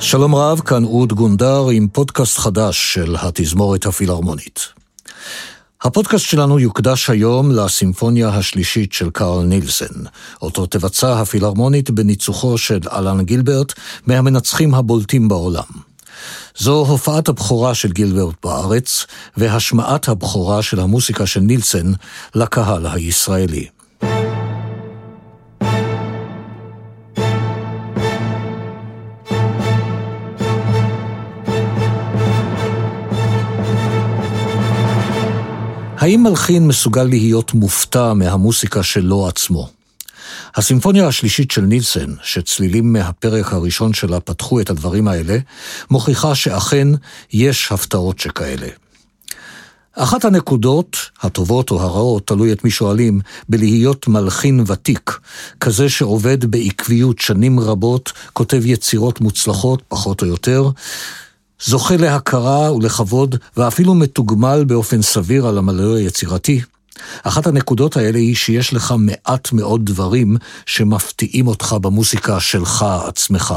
שלום 0.00 0.34
רב, 0.34 0.60
כאן 0.60 0.84
אוד 0.84 1.12
גונדר 1.12 1.68
עם 1.68 1.88
פודקאסט 1.92 2.38
חדש 2.38 2.94
של 2.94 3.16
התזמורת 3.20 3.86
הפילהרמונית. 3.86 4.60
הפודקאסט 5.82 6.24
שלנו 6.24 6.58
יוקדש 6.58 7.10
היום 7.10 7.50
לסימפוניה 7.50 8.28
השלישית 8.28 8.92
של 8.92 9.10
קארל 9.10 9.44
נילסן, 9.44 10.04
אותו 10.42 10.66
תבצע 10.66 11.20
הפילהרמונית 11.20 11.90
בניצוחו 11.90 12.58
של 12.58 12.78
אלן 12.92 13.22
גילברט, 13.22 13.72
מהמנצחים 14.06 14.74
הבולטים 14.74 15.28
בעולם. 15.28 15.88
זו 16.58 16.86
הופעת 16.88 17.28
הבכורה 17.28 17.74
של 17.74 17.92
גילברט 17.92 18.34
בארץ, 18.42 19.06
והשמעת 19.36 20.08
הבכורה 20.08 20.62
של 20.62 20.80
המוסיקה 20.80 21.26
של 21.26 21.40
נילסן 21.40 21.92
לקהל 22.34 22.86
הישראלי. 22.86 23.66
האם 35.98 36.22
מלחין 36.22 36.68
מסוגל 36.68 37.02
להיות 37.02 37.54
מופתע 37.54 38.12
מהמוסיקה 38.12 38.82
שלו 38.82 39.28
עצמו? 39.28 39.68
הסימפוניה 40.54 41.06
השלישית 41.06 41.50
של 41.50 41.60
נילסן, 41.60 42.14
שצלילים 42.22 42.92
מהפרק 42.92 43.52
הראשון 43.52 43.94
שלה 43.94 44.20
פתחו 44.20 44.60
את 44.60 44.70
הדברים 44.70 45.08
האלה, 45.08 45.38
מוכיחה 45.90 46.34
שאכן 46.34 46.88
יש 47.32 47.72
הפתעות 47.72 48.18
שכאלה. 48.18 48.68
אחת 49.92 50.24
הנקודות, 50.24 50.96
הטובות 51.20 51.70
או 51.70 51.80
הרעות, 51.82 52.26
תלוי 52.26 52.52
את 52.52 52.64
מי 52.64 52.70
שואלים, 52.70 53.20
בלהיות 53.48 54.08
מלחין 54.08 54.64
ותיק, 54.66 55.18
כזה 55.60 55.88
שעובד 55.88 56.44
בעקביות 56.44 57.18
שנים 57.18 57.60
רבות, 57.60 58.12
כותב 58.32 58.66
יצירות 58.66 59.20
מוצלחות, 59.20 59.82
פחות 59.88 60.22
או 60.22 60.26
יותר, 60.26 60.70
זוכה 61.64 61.96
להכרה 61.96 62.72
ולכבוד, 62.72 63.36
ואפילו 63.56 63.94
מתוגמל 63.94 64.64
באופן 64.66 65.02
סביר 65.02 65.46
על 65.46 65.58
עמלו 65.58 65.96
היצירתי. 65.96 66.60
אחת 67.22 67.46
הנקודות 67.46 67.96
האלה 67.96 68.18
היא 68.18 68.36
שיש 68.36 68.74
לך 68.74 68.94
מעט 68.98 69.52
מאוד 69.52 69.86
דברים 69.86 70.36
שמפתיעים 70.66 71.46
אותך 71.46 71.76
במוסיקה 71.80 72.40
שלך 72.40 72.86
עצמך. 73.06 73.54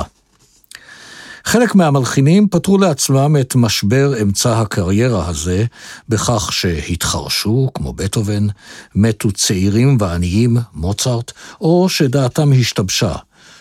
חלק 1.43 1.75
מהמלחינים 1.75 2.47
פתרו 2.47 2.77
לעצמם 2.77 3.35
את 3.41 3.55
משבר 3.55 4.21
אמצע 4.21 4.61
הקריירה 4.61 5.27
הזה 5.27 5.65
בכך 6.09 6.53
שהתחרשו, 6.53 7.69
כמו 7.73 7.93
בטהובן, 7.93 8.47
מתו 8.95 9.31
צעירים 9.31 9.97
ועניים, 9.99 10.57
מוצרט, 10.73 11.31
או 11.61 11.89
שדעתם 11.89 12.51
השתבשה, 12.59 13.13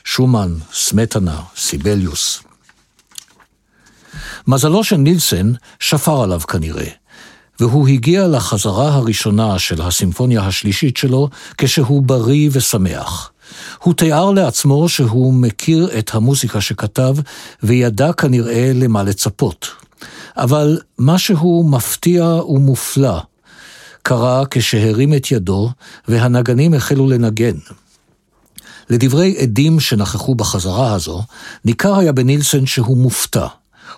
שומן, 0.04 0.54
סמטנה, 0.72 1.40
סיבליוס. 1.56 2.49
מזלו 4.46 4.84
של 4.84 4.96
נילסן 4.96 5.52
שפר 5.80 6.22
עליו 6.22 6.40
כנראה, 6.40 6.88
והוא 7.60 7.88
הגיע 7.88 8.28
לחזרה 8.28 8.94
הראשונה 8.94 9.58
של 9.58 9.82
הסימפוניה 9.82 10.42
השלישית 10.42 10.96
שלו 10.96 11.28
כשהוא 11.58 12.02
בריא 12.02 12.50
ושמח. 12.52 13.32
הוא 13.78 13.94
תיאר 13.94 14.30
לעצמו 14.30 14.88
שהוא 14.88 15.34
מכיר 15.34 15.98
את 15.98 16.14
המוזיקה 16.14 16.60
שכתב, 16.60 17.16
וידע 17.62 18.12
כנראה 18.12 18.72
למה 18.74 19.02
לצפות. 19.02 19.68
אבל 20.36 20.80
משהו 20.98 21.68
מפתיע 21.68 22.24
ומופלא 22.24 23.18
קרה 24.02 24.42
כשהרים 24.50 25.14
את 25.14 25.30
ידו, 25.30 25.70
והנגנים 26.08 26.74
החלו 26.74 27.08
לנגן. 27.08 27.56
לדברי 28.90 29.36
עדים 29.38 29.80
שנכחו 29.80 30.34
בחזרה 30.34 30.94
הזו, 30.94 31.22
ניכר 31.64 31.98
היה 31.98 32.12
בנילסן 32.12 32.66
שהוא 32.66 32.96
מופתע. 32.96 33.46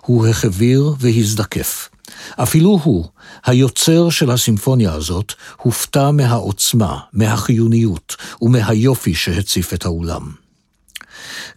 הוא 0.05 0.27
החביר 0.27 0.93
והזדקף. 0.99 1.89
אפילו 2.35 2.79
הוא, 2.83 3.05
היוצר 3.45 4.09
של 4.09 4.31
הסימפוניה 4.31 4.93
הזאת, 4.93 5.33
הופתע 5.61 6.11
מהעוצמה, 6.11 6.99
מהחיוניות 7.13 8.15
ומהיופי 8.41 9.15
שהציף 9.15 9.73
את 9.73 9.85
האולם. 9.85 10.31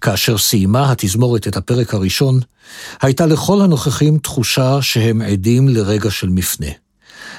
כאשר 0.00 0.38
סיימה 0.38 0.92
התזמורת 0.92 1.48
את 1.48 1.56
הפרק 1.56 1.94
הראשון, 1.94 2.40
הייתה 3.02 3.26
לכל 3.26 3.62
הנוכחים 3.62 4.18
תחושה 4.18 4.82
שהם 4.82 5.22
עדים 5.22 5.68
לרגע 5.68 6.10
של 6.10 6.28
מפנה. 6.28 6.70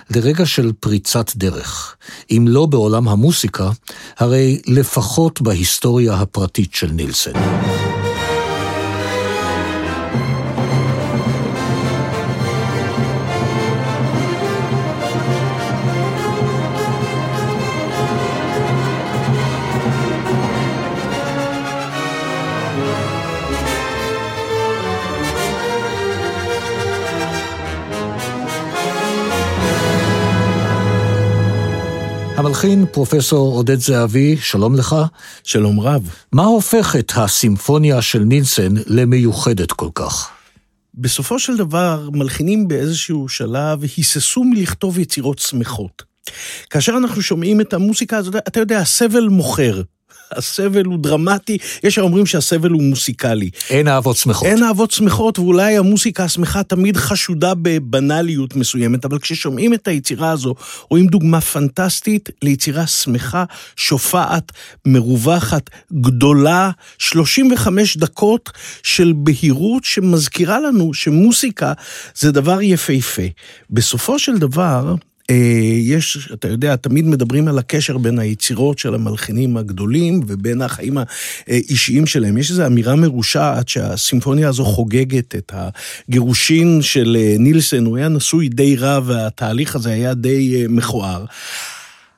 לרגע 0.09 0.46
של 0.46 0.72
פריצת 0.79 1.31
דרך. 1.35 1.96
אם 2.31 2.46
לא 2.47 2.66
בעולם 2.66 3.07
המוסיקה, 3.07 3.69
הרי 4.17 4.62
לפחות 4.67 5.41
בהיסטוריה 5.41 6.13
הפרטית 6.13 6.73
של 6.73 6.91
נילסן. 6.91 7.34
המלחין, 32.38 32.86
פרופסור 32.92 33.56
עודד 33.56 33.80
זהבי, 33.80 34.38
שלום 34.38 34.75
לך. 34.75 34.96
שלום 35.44 35.80
רב. 35.80 36.09
מה 36.31 36.44
הופך 36.44 36.96
את 37.00 37.12
הסימפוניה 37.16 38.02
של 38.02 38.20
נילסן 38.20 38.74
למיוחדת 38.88 39.72
כל 39.72 39.90
כך? 39.96 40.30
בסופו 40.96 41.40
של 41.40 41.58
דבר, 41.58 42.09
מלחינים 42.14 42.68
באיזשהו 42.68 43.30
שלב 43.30 43.81
היססו 43.81 44.44
מלכתוב 44.44 45.00
יצירות 45.00 45.40
שמחות. 45.40 46.03
כאשר 46.70 46.97
אנחנו 46.97 47.22
שומעים 47.22 47.62
את 47.62 47.74
המוסיקה 47.74 48.18
הזאת, 48.18 48.36
אתה 48.36 48.59
יודע, 48.59 48.80
הסבל 48.80 49.28
מוכר. 49.28 49.81
הסבל 50.32 50.86
הוא 50.86 51.00
דרמטי, 51.00 51.58
יש 51.84 51.96
שאומרים 51.96 52.26
שהסבל 52.26 52.72
הוא 52.72 52.84
מוסיקלי. 52.84 53.50
אין 53.70 53.88
אהבות 53.88 54.18
שמחות. 54.18 54.48
אין 54.48 54.64
אהבות 54.64 54.92
שמחות, 54.92 55.40
ואולי 55.40 55.78
המוסיקה 55.78 56.24
השמחה 56.24 56.64
תמיד 56.64 56.98
חשודה 56.98 57.54
בבנאליות 57.62 58.56
מסוימת, 58.56 59.06
אבל 59.06 59.20
כששומעים 59.20 59.74
את 59.74 59.88
היצירה 59.88 60.32
הזו, 60.32 60.56
רואים 60.90 61.08
דוגמה 61.08 61.42
פנטסטית 61.42 62.30
ליצירה 62.42 62.88
שמחה, 62.88 63.44
שופעת, 63.76 64.52
מרווחת, 64.86 65.70
גדולה, 65.94 66.72
35 66.98 67.98
דקות 67.98 68.50
של 68.84 69.14
בהירות 69.16 69.84
שמזכירה 69.84 70.59
לנו 70.59 70.94
שמוסיקה 70.94 71.74
זה 72.16 72.32
דבר 72.32 72.62
יפהפה. 72.62 73.22
בסופו 73.70 74.20
של 74.20 74.38
דבר, 74.38 74.96
יש, 75.82 76.30
אתה 76.34 76.48
יודע, 76.48 76.76
תמיד 76.76 77.06
מדברים 77.06 77.48
על 77.48 77.58
הקשר 77.60 77.98
בין 77.98 78.20
היצירות 78.20 78.80
של 78.80 78.96
המלחינים 78.96 79.58
הגדולים 79.58 80.22
ובין 80.28 80.62
החיים 80.62 80.98
האישיים 81.48 82.06
שלהם. 82.06 82.38
יש 82.38 82.52
איזו 82.52 82.66
אמירה 82.66 82.96
מרושעת 82.96 83.68
שהסימפוניה 83.70 84.50
הזו 84.50 84.66
חוגגת 84.66 85.36
את 85.36 85.54
הגירושין 85.56 86.82
של 86.82 87.18
אה, 87.20 87.36
נילסן, 87.40 87.86
הוא 87.86 87.98
היה 87.98 88.08
נשוי 88.08 88.50
די 88.50 88.76
רע 88.76 89.00
והתהליך 89.06 89.76
הזה 89.76 89.90
היה 89.90 90.14
די 90.14 90.56
אה, 90.56 90.66
מכוער. 90.70 91.26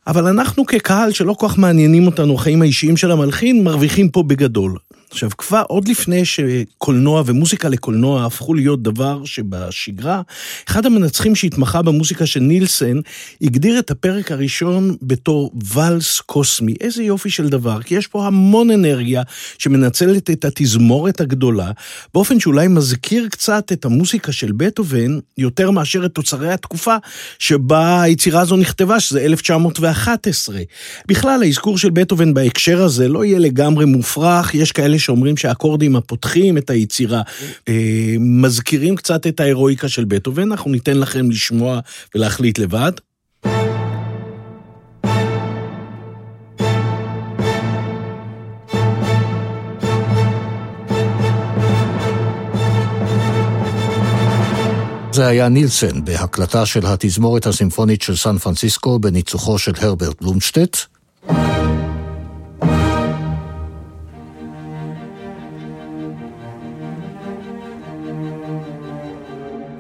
אבל 0.07 0.27
אנחנו 0.27 0.65
כקהל 0.65 1.11
שלא 1.11 1.33
כל 1.33 1.47
כך 1.49 1.57
מעניינים 1.57 2.05
אותנו 2.05 2.35
החיים 2.35 2.61
האישיים 2.61 2.97
של 2.97 3.11
המלחין, 3.11 3.63
מרוויחים 3.63 4.09
פה 4.09 4.23
בגדול. 4.23 4.77
עכשיו, 5.11 5.29
כבר 5.37 5.63
עוד 5.67 5.87
לפני 5.87 6.25
שקולנוע 6.25 7.23
ומוזיקה 7.25 7.69
לקולנוע 7.69 8.25
הפכו 8.25 8.53
להיות 8.53 8.83
דבר 8.83 9.25
שבשגרה, 9.25 10.21
אחד 10.67 10.85
המנצחים 10.85 11.35
שהתמחה 11.35 11.81
במוזיקה 11.81 12.25
של 12.25 12.39
נילסן, 12.39 12.97
הגדיר 13.41 13.79
את 13.79 13.91
הפרק 13.91 14.31
הראשון 14.31 14.95
בתור 15.01 15.51
ואלס 15.73 16.19
קוסמי. 16.19 16.75
איזה 16.81 17.03
יופי 17.03 17.29
של 17.29 17.49
דבר, 17.49 17.81
כי 17.81 17.95
יש 17.95 18.07
פה 18.07 18.27
המון 18.27 18.71
אנרגיה 18.71 19.23
שמנצלת 19.57 20.29
את 20.29 20.45
התזמורת 20.45 21.21
הגדולה, 21.21 21.71
באופן 22.13 22.39
שאולי 22.39 22.67
מזכיר 22.67 23.27
קצת 23.31 23.71
את 23.71 23.85
המוזיקה 23.85 24.31
של 24.31 24.51
בטהובן, 24.51 25.19
יותר 25.37 25.71
מאשר 25.71 26.05
את 26.05 26.11
תוצרי 26.13 26.53
התקופה 26.53 26.95
שבה 27.39 28.01
היצירה 28.01 28.41
הזו 28.41 28.57
נכתבה, 28.57 28.99
שזה 28.99 29.21
1911. 29.21 30.59
בכלל, 31.07 31.43
האזכור 31.43 31.77
של 31.77 31.89
בטהובן 31.89 32.33
בהקשר 32.33 32.83
הזה 32.83 33.07
לא 33.07 33.25
יהיה 33.25 33.39
לגמרי 33.39 33.85
מופרך, 33.85 34.55
יש 34.55 34.71
כאלה 34.71 34.98
שאומרים 34.99 35.37
שהאקורדים 35.37 35.95
הפותחים 35.95 36.57
את 36.57 36.69
היצירה 36.69 37.21
אה, 37.69 38.15
מזכירים 38.19 38.95
קצת 38.95 39.27
את 39.27 39.39
ההירואיקה 39.39 39.89
של 39.89 40.05
בטהובן, 40.05 40.51
אנחנו 40.51 40.71
ניתן 40.71 40.97
לכם 40.97 41.31
לשמוע 41.31 41.79
ולהחליט 42.15 42.59
לבד. 42.59 42.91
זה 55.19 55.27
היה 55.27 55.49
נילסן 55.49 56.05
בהקלטה 56.05 56.65
של 56.65 56.85
התזמורת 56.85 57.45
הסימפונית 57.45 58.01
של 58.01 58.15
סן 58.15 58.37
פרנסיסקו 58.37 58.99
בניצוחו 58.99 59.59
של 59.59 59.71
הרברט 59.77 60.21
בלומשטט. 60.21 60.77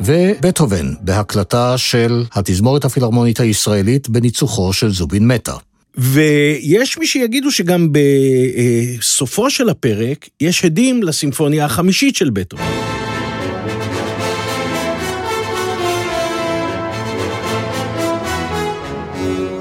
ובטהובן, 0.09 0.93
בהקלטה 1.01 1.77
של 1.77 2.23
התזמורת 2.33 2.85
הפילהרמונית 2.85 3.39
הישראלית 3.39 4.09
בניצוחו 4.09 4.73
של 4.73 4.89
זובין 4.89 5.27
מטה. 5.27 5.53
ויש 5.97 6.97
מי 6.97 7.07
שיגידו 7.07 7.51
שגם 7.51 7.87
בסופו 7.91 9.49
של 9.49 9.69
הפרק 9.69 10.29
יש 10.41 10.65
הדים 10.65 11.03
לסימפוניה 11.03 11.65
החמישית 11.65 12.15
של 12.15 12.29
בטהובן. 12.29 12.88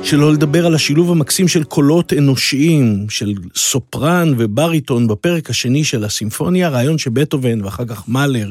שלא 0.09 0.33
לדבר 0.33 0.67
על 0.67 0.75
השילוב 0.75 1.11
המקסים 1.11 1.49
של 1.49 1.65
קולות 1.65 2.13
אנושיים, 2.13 3.07
של 3.11 3.35
סופרן 3.55 4.35
ובריטון 4.39 5.09
בפרק 5.09 5.51
השני 5.51 5.85
של 5.85 6.05
הסימפוניה, 6.05 6.69
רעיון 6.69 6.99
שבטהובן 6.99 7.65
ואחר 7.65 7.85
כך 7.85 8.09
מאלר 8.09 8.51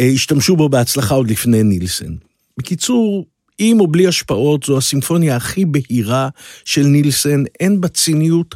אה, 0.00 0.10
השתמשו 0.14 0.56
בו 0.56 0.68
בהצלחה 0.68 1.14
עוד 1.14 1.30
לפני 1.30 1.62
נילסן. 1.62 2.14
בקיצור, 2.58 3.26
עם 3.58 3.80
או 3.80 3.86
בלי 3.86 4.06
השפעות, 4.06 4.62
זו 4.62 4.78
הסימפוניה 4.78 5.36
הכי 5.36 5.64
בהירה 5.64 6.28
של 6.64 6.82
נילסן, 6.82 7.42
אין 7.60 7.80
בה 7.80 7.88
ציניות, 7.88 8.54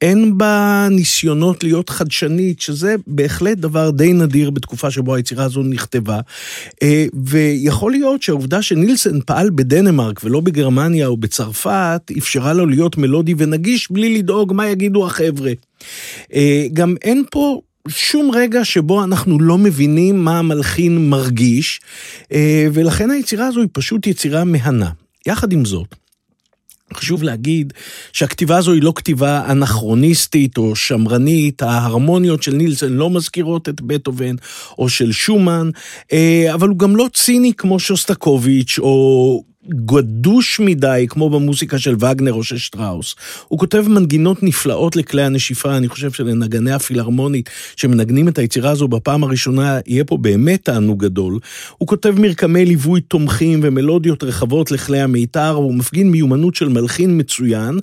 אין 0.00 0.38
בה 0.38 0.86
ניסיונות 0.90 1.64
להיות 1.64 1.90
חדשנית, 1.90 2.60
שזה 2.60 2.94
בהחלט 3.06 3.58
דבר 3.58 3.90
די 3.90 4.12
נדיר 4.12 4.50
בתקופה 4.50 4.90
שבו 4.90 5.14
היצירה 5.14 5.44
הזו 5.44 5.62
נכתבה. 5.62 6.20
אה, 6.82 7.06
ויכול 7.24 7.92
להיות 7.92 8.22
שהעובדה 8.22 8.62
שנילסן 8.62 9.20
פעל 9.20 9.50
בדנמרק 9.50 10.20
ולא 10.24 10.40
בגרמניה 10.40 11.06
או 11.06 11.16
בצרפת, 11.16 12.02
אפשרה 12.18 12.52
לו 12.52 12.66
להיות 12.66 12.98
מלודי 12.98 13.34
ונגיש 13.38 13.90
בלי 13.90 14.18
לדאוג 14.18 14.52
מה 14.52 14.68
יגידו 14.68 15.06
החבר'ה. 15.06 15.52
אה, 16.34 16.66
גם 16.72 16.94
אין 17.02 17.24
פה 17.30 17.60
שום 17.88 18.30
רגע 18.34 18.64
שבו 18.64 19.04
אנחנו 19.04 19.40
לא 19.40 19.58
מבינים 19.58 20.24
מה 20.24 20.38
המלחין 20.38 21.10
מרגיש, 21.10 21.80
אה, 22.32 22.66
ולכן 22.72 23.10
היצירה 23.10 23.46
הזו 23.46 23.60
היא 23.60 23.68
פשוט 23.72 24.06
יצירה 24.06 24.44
מהנה. 24.44 24.90
יחד 25.26 25.52
עם 25.52 25.64
זאת, 25.64 25.94
חשוב 26.94 27.22
להגיד 27.22 27.72
שהכתיבה 28.12 28.56
הזו 28.56 28.72
היא 28.72 28.82
לא 28.82 28.92
כתיבה 28.96 29.50
אנכרוניסטית 29.50 30.58
או 30.58 30.76
שמרנית, 30.76 31.62
ההרמוניות 31.62 32.42
של 32.42 32.54
נילסון 32.54 32.92
לא 32.92 33.10
מזכירות 33.10 33.68
את 33.68 33.80
בטהובן 33.80 34.34
או 34.78 34.88
של 34.88 35.12
שומן, 35.12 35.70
אה, 36.12 36.54
אבל 36.54 36.68
הוא 36.68 36.78
גם 36.78 36.96
לא 36.96 37.06
ציני 37.14 37.52
כמו 37.54 37.78
שוסטקוביץ' 37.78 38.78
או 38.78 39.42
גדוש 39.70 40.60
מדי, 40.60 41.06
כמו 41.08 41.30
במוזיקה 41.30 41.78
של 41.78 41.94
וגנר 41.94 42.32
או 42.32 42.44
של 42.44 42.58
שטראוס. 42.58 43.14
הוא 43.48 43.58
כותב 43.58 43.84
מנגינות 43.88 44.42
נפלאות 44.42 44.96
לכלי 44.96 45.22
הנשיפה, 45.22 45.76
אני 45.76 45.88
חושב 45.88 46.12
שלנגני 46.12 46.72
הפילהרמונית 46.72 47.50
שמנגנים 47.76 48.28
את 48.28 48.38
היצירה 48.38 48.70
הזו 48.70 48.88
בפעם 48.88 49.24
הראשונה, 49.24 49.78
יהיה 49.86 50.04
פה 50.04 50.16
באמת 50.16 50.64
תענוג 50.64 51.04
גדול. 51.04 51.38
הוא 51.78 51.88
כותב 51.88 52.14
מרקמי 52.18 52.64
ליווי 52.64 53.00
תומכים 53.00 53.60
ומלודיות 53.62 54.24
רחבות 54.24 54.70
לכלי 54.70 55.00
המיתר, 55.00 55.58
והוא 55.58 55.74
מפגין 55.74 56.10
מיומנות 56.10 56.54
של 56.54 56.68
מלחין 56.68 57.18
מצוין, 57.18 57.78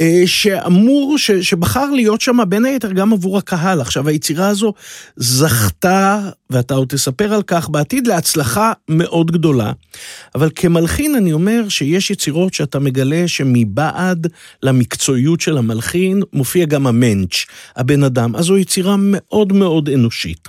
אה, 0.00 0.22
שאמור, 0.26 1.18
ש, 1.18 1.30
שבחר 1.30 1.90
להיות 1.90 2.20
שם 2.20 2.38
בין 2.48 2.64
היתר 2.64 2.92
גם 2.92 3.12
עבור 3.12 3.38
הקהל. 3.38 3.80
עכשיו, 3.80 4.08
היצירה 4.08 4.48
הזו 4.48 4.72
זכתה, 5.16 6.20
ואתה 6.50 6.74
עוד 6.74 6.88
תספר 6.88 7.34
על 7.34 7.42
כך 7.42 7.68
בעתיד, 7.68 8.06
להצלחה 8.06 8.72
מאוד 8.88 9.30
גדולה, 9.30 9.72
אבל 10.34 10.50
כמלחין, 10.54 11.14
אני 11.22 11.32
אומר 11.32 11.68
שיש 11.68 12.10
יצירות 12.10 12.54
שאתה 12.54 12.78
מגלה 12.78 13.28
שמבעד 13.28 14.26
למקצועיות 14.62 15.40
של 15.40 15.58
המלחין, 15.58 16.22
מופיע 16.32 16.64
גם 16.64 16.86
המנץ', 16.86 17.34
הבן 17.76 18.04
אדם. 18.04 18.36
אז 18.36 18.44
זו 18.44 18.58
יצירה 18.58 18.96
מאוד 18.98 19.52
מאוד 19.52 19.88
אנושית. 19.88 20.48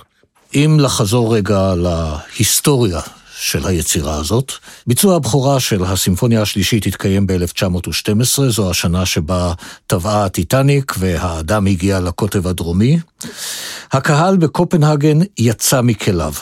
אם 0.54 0.76
לחזור 0.80 1.36
רגע 1.36 1.74
להיסטוריה 1.74 3.00
של 3.38 3.66
היצירה 3.66 4.16
הזאת. 4.16 4.52
ביצוע 4.86 5.16
הבכורה 5.16 5.60
של 5.60 5.84
הסימפוניה 5.84 6.42
השלישית 6.42 6.86
התקיים 6.86 7.26
ב-1912, 7.26 8.42
זו 8.48 8.70
השנה 8.70 9.06
שבה 9.06 9.52
טבעה 9.86 10.24
הטיטניק 10.24 10.94
והאדם 10.98 11.66
הגיע 11.66 12.00
לקוטב 12.00 12.46
הדרומי. 12.46 12.98
הקהל 13.92 14.36
בקופנהגן 14.36 15.18
יצא 15.38 15.80
מכליו. 15.80 16.32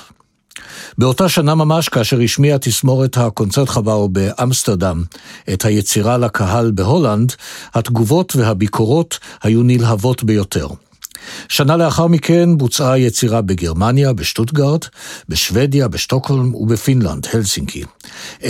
באותה 0.98 1.28
שנה 1.28 1.54
ממש, 1.54 1.88
כאשר 1.88 2.20
השמיעה 2.20 2.58
תזמורת 2.58 3.16
הקונצרטחבאו 3.16 4.08
באמסטרדם 4.08 5.04
את 5.52 5.64
היצירה 5.64 6.18
לקהל 6.18 6.70
בהולנד, 6.70 7.32
התגובות 7.74 8.36
והביקורות 8.36 9.18
היו 9.42 9.62
נלהבות 9.62 10.24
ביותר. 10.24 10.66
שנה 11.48 11.76
לאחר 11.76 12.06
מכן 12.06 12.56
בוצעה 12.56 12.98
יצירה 12.98 13.42
בגרמניה, 13.42 14.12
בשטוטגרט, 14.12 14.80
בשוודיה, 15.28 15.88
בשטוקהולם 15.88 16.54
ובפינלנד, 16.54 17.26
הלסינקי. 17.32 17.84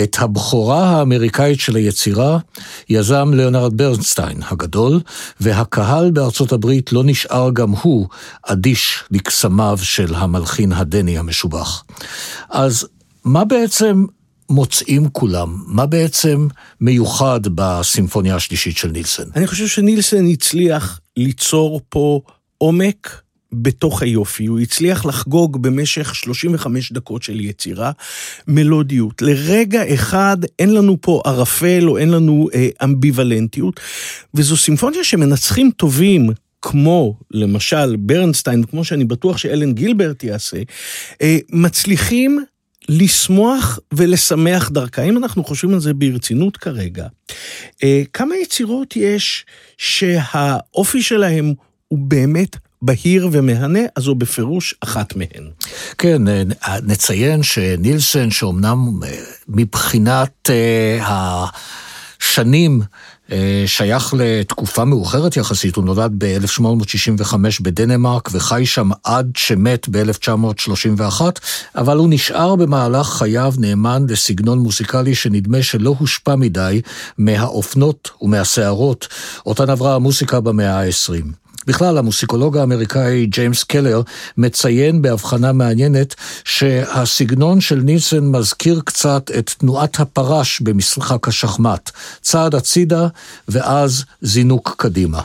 את 0.03 0.15
הבכורה 0.19 0.89
האמריקאית 0.89 1.59
של 1.59 1.75
היצירה 1.75 2.37
יזם 2.89 3.31
ליאונרד 3.33 3.77
ברנסטיין 3.77 4.37
הגדול, 4.51 4.99
והקהל 5.39 6.11
בארצות 6.11 6.51
הברית 6.51 6.93
לא 6.93 7.03
נשאר 7.05 7.49
גם 7.53 7.71
הוא 7.71 8.07
אדיש 8.47 9.03
לקסמיו 9.11 9.77
של 9.81 10.15
המלחין 10.15 10.73
הדני 10.73 11.17
המשובח. 11.17 11.83
אז 12.49 12.87
מה 13.25 13.45
בעצם 13.45 14.05
מוצאים 14.49 15.09
כולם? 15.09 15.63
מה 15.67 15.85
בעצם 15.85 16.47
מיוחד 16.81 17.39
בסימפוניה 17.55 18.35
השלישית 18.35 18.77
של 18.77 18.91
נילסן? 18.91 19.23
אני 19.35 19.47
חושב 19.47 19.67
שנילסן 19.67 20.27
הצליח 20.27 20.99
ליצור 21.17 21.81
פה 21.89 22.21
עומק 22.63 23.21
בתוך 23.53 24.01
היופי. 24.01 24.45
הוא 24.45 24.59
הצליח 24.59 25.05
לחגוג 25.05 25.61
במשך 25.61 26.15
35 26.15 26.91
דקות 26.91 27.23
של 27.23 27.39
יצירה 27.39 27.91
מלודיות. 28.47 29.21
לרגע 29.21 29.93
אחד 29.93 30.37
אין 30.59 30.73
לנו 30.73 30.97
פה 31.01 31.21
ערפל 31.25 31.83
או 31.87 31.97
אין 31.97 32.09
לנו 32.09 32.49
אה, 32.53 32.69
אמביוולנטיות, 32.83 33.79
וזו 34.33 34.57
סימפוניה 34.57 35.03
שמנצחים 35.03 35.71
טובים, 35.71 36.29
כמו 36.61 37.17
למשל 37.31 37.95
ברנסטיין, 37.95 38.63
כמו 38.63 38.83
שאני 38.83 39.05
בטוח 39.05 39.37
שאלן 39.37 39.73
גילברט 39.73 40.23
יעשה, 40.23 40.57
אה, 41.21 41.37
מצליחים 41.49 42.43
לשמוח 42.89 43.79
ולשמח 43.93 44.69
דרכה. 44.69 45.03
אם 45.03 45.17
אנחנו 45.17 45.43
חושבים 45.43 45.73
על 45.73 45.79
זה 45.79 45.93
ברצינות 45.93 46.57
כרגע, 46.57 47.07
אה, 47.83 48.01
כמה 48.13 48.35
יצירות 48.35 48.95
יש 48.95 49.45
שהאופי 49.77 51.01
שלהם 51.01 51.53
הוא 51.87 51.99
באמת 51.99 52.57
בהיר 52.83 53.29
ומהנה, 53.31 53.79
אז 53.95 54.03
זו 54.03 54.15
בפירוש 54.15 54.75
אחת 54.81 55.15
מהן. 55.15 55.49
כן, 55.97 56.27
אה, 56.27 56.43
נציין 56.83 57.43
שנילסן, 57.43 58.31
שאומנם 58.31 58.99
אה, 59.03 59.09
מבחינת 59.47 60.49
אה, 60.49 61.45
השנים, 62.21 62.81
שייך 63.65 64.13
לתקופה 64.17 64.85
מאוחרת 64.85 65.37
יחסית, 65.37 65.75
הוא 65.75 65.85
נולד 65.85 66.11
ב-1865 66.17 67.35
בדנמרק 67.61 68.29
וחי 68.31 68.65
שם 68.65 68.89
עד 69.03 69.31
שמת 69.37 69.87
ב-1931, 69.89 71.21
אבל 71.75 71.97
הוא 71.97 72.07
נשאר 72.09 72.55
במהלך 72.55 73.07
חייו 73.07 73.53
נאמן 73.57 74.05
לסגנון 74.09 74.59
מוזיקלי 74.59 75.15
שנדמה 75.15 75.63
שלא 75.63 75.95
הושפע 75.99 76.35
מדי 76.35 76.81
מהאופנות 77.17 78.09
ומהסערות, 78.21 79.07
אותן 79.45 79.69
עברה 79.69 79.95
המוסיקה 79.95 80.39
במאה 80.39 80.79
ה-20. 80.79 81.42
בכלל, 81.67 81.97
המוסיקולוג 81.97 82.57
האמריקאי 82.57 83.25
ג'יימס 83.25 83.63
קלר 83.63 84.01
מציין 84.37 85.01
בהבחנה 85.01 85.51
מעניינת 85.51 86.15
שהסגנון 86.43 87.61
של 87.61 87.75
נילסון 87.75 88.31
מזכיר 88.31 88.81
קצת 88.85 89.31
את 89.39 89.49
תנועת 89.57 89.99
הפרש 89.99 90.61
במשחק 90.61 91.27
השחמט. 91.27 91.91
צעד 92.21 92.55
הצידה 92.55 93.07
ואז 93.47 94.05
זינוק 94.21 94.75
קדימה. 94.77 95.21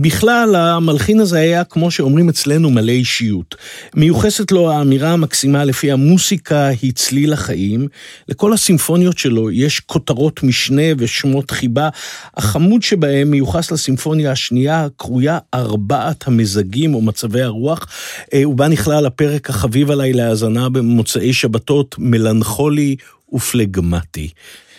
בכלל, 0.00 0.54
המלחין 0.54 1.20
הזה 1.20 1.38
היה, 1.38 1.64
כמו 1.64 1.90
שאומרים 1.90 2.28
אצלנו, 2.28 2.70
מלא 2.70 2.92
אישיות. 2.92 3.54
מיוחסת 3.94 4.52
לו 4.52 4.70
האמירה 4.70 5.12
המקסימה 5.12 5.64
לפי 5.64 5.92
המוסיקה 5.92 6.66
היא 6.66 6.92
צליל 6.92 7.32
החיים. 7.32 7.88
לכל 8.28 8.52
הסימפוניות 8.52 9.18
שלו 9.18 9.50
יש 9.50 9.80
כותרות 9.80 10.42
משנה 10.42 10.82
ושמות 10.98 11.50
חיבה. 11.50 11.88
החמוד 12.36 12.82
שבהם 12.82 13.30
מיוחס 13.30 13.70
לסימפוניה 13.70 14.32
השנייה, 14.32 14.84
הקרויה 14.84 15.38
ארבעת 15.54 16.26
המזגים 16.26 16.94
או 16.94 17.00
מצבי 17.00 17.42
הרוח, 17.42 17.86
אה, 18.34 18.48
ובה 18.48 18.68
נכלל 18.68 19.06
הפרק 19.06 19.50
החביב 19.50 19.90
עליי 19.90 20.12
להאזנה 20.12 20.68
במוצאי 20.68 21.32
שבתות, 21.32 21.94
מלנכולי 21.98 22.96
ופלגמטי. 23.32 24.28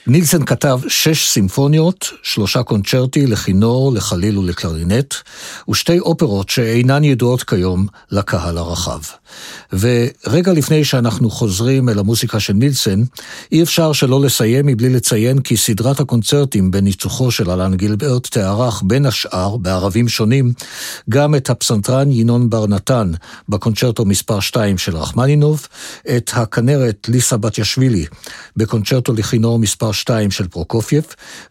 נילסן 0.07 0.45
כתב 0.45 0.79
שש 0.87 1.27
סימפוניות, 1.27 2.11
שלושה 2.23 2.63
קונצ'רטי 2.63 3.27
לכינור, 3.27 3.93
לחליל 3.93 4.37
ולקלרינט, 4.37 5.13
ושתי 5.69 5.99
אופרות 5.99 6.49
שאינן 6.49 7.03
ידועות 7.03 7.43
כיום 7.43 7.87
לקהל 8.11 8.57
הרחב. 8.57 8.99
ורגע 9.73 10.53
לפני 10.53 10.85
שאנחנו 10.85 11.29
חוזרים 11.29 11.89
אל 11.89 11.99
המוסיקה 11.99 12.39
של 12.39 12.53
נילסן, 12.53 13.03
אי 13.51 13.63
אפשר 13.63 13.93
שלא 13.93 14.21
לסיים 14.21 14.65
מבלי 14.65 14.89
לציין 14.89 15.39
כי 15.39 15.57
סדרת 15.57 15.99
הקונצרטים 15.99 16.71
בניצוחו 16.71 17.31
של 17.31 17.51
אלן 17.51 17.75
גילברט 17.75 18.27
תארח 18.27 18.81
בין 18.85 19.05
השאר, 19.05 19.57
בערבים 19.57 20.07
שונים, 20.07 20.53
גם 21.09 21.35
את 21.35 21.49
הפסנתרן 21.49 22.11
ינון 22.11 22.49
בר 22.49 22.67
נתן 22.67 23.11
בקונצ'רטו 23.49 24.05
מספר 24.05 24.39
2 24.39 24.77
של 24.77 24.97
רחמנינוב, 24.97 25.67
את 26.17 26.31
הכנרת 26.33 27.09
ליסה 27.11 27.37
בתיאשווילי 27.37 28.05
בקונצ'רטו 28.57 29.13
לכינור 29.13 29.59
מספר 29.89 30.01
2 30.01 30.31
של 30.31 30.47
פרוקופייב, 30.47 31.03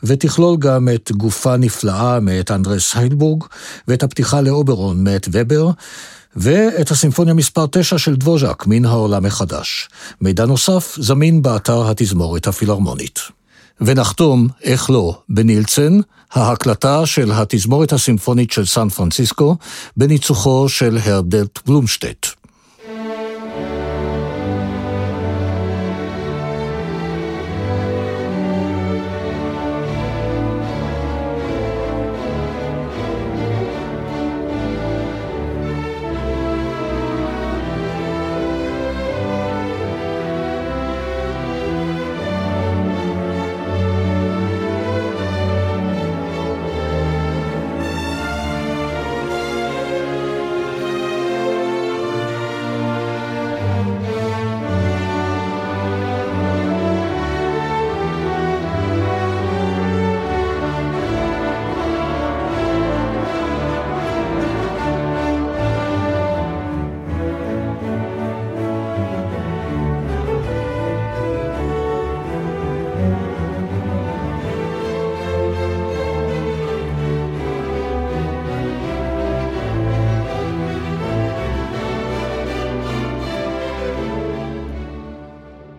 ותכלול 0.03 0.57
גם 0.57 0.89
את 0.95 1.13
גופה 1.13 1.57
נפלאה 1.57 2.21
מאת 2.21 2.51
אנדרס 2.51 2.97
היילבורג, 2.97 3.45
ואת 3.89 4.03
הפתיחה 4.03 4.41
לאוברון 4.41 5.05
מאת 5.05 5.29
ובר, 5.33 5.71
ואת 6.37 6.91
הסימפוניה 6.91 7.35
מספר 7.35 7.67
9 7.67 7.99
של 7.99 8.17
דבוז'אק, 8.17 8.65
מן 8.67 8.85
העולם 8.85 9.27
החדש. 9.27 9.89
מידע 10.21 10.47
נוסף 10.47 10.97
זמין 11.01 11.43
באתר 11.43 11.91
התזמורת 11.91 12.47
הפילהרמונית. 12.47 13.21
ונחתום, 13.81 14.49
איך 14.63 14.91
לא, 14.91 15.19
בנילסן, 15.29 16.01
ההקלטה 16.33 17.07
של 17.07 17.33
התזמורת 17.33 17.93
הסימפונית 17.93 18.51
של 18.51 18.67
סן 18.67 18.89
פרנסיסקו, 18.89 19.57
בניצוחו 19.97 20.69
של 20.69 20.99
הרדלט 21.05 21.59
בלומשטט. 21.67 22.38